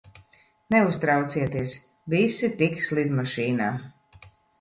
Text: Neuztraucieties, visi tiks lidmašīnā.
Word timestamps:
Neuztraucieties, 0.75 1.75
visi 2.13 2.49
tiks 2.63 2.89
lidmašīnā. 3.01 3.69